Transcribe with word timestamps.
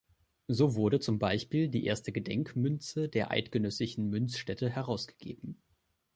So 0.47 0.73
wurde 0.73 0.99
zum 0.99 1.19
Beispiel 1.19 1.67
die 1.69 1.85
erste 1.85 2.11
Gedenkmünze 2.11 3.07
der 3.07 3.29
Eidgenössischen 3.29 4.09
Münzstätte 4.09 4.67
herausgegeben. 4.67 5.61